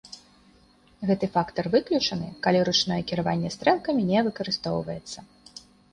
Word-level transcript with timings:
Гэты 1.09 1.25
фактар 1.35 1.65
выключаны, 1.75 2.27
калі 2.47 2.63
ручное 2.69 2.99
кіраванне 3.11 3.49
стрэлкамі 3.57 4.01
не 4.11 4.19
выкарыстоўваецца. 4.29 5.19